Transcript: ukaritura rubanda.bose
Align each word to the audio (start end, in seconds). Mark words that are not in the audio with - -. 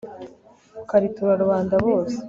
ukaritura 0.83 1.33
rubanda.bose 1.41 2.17